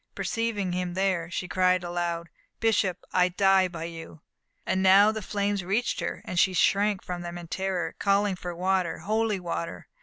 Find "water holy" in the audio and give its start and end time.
8.55-9.39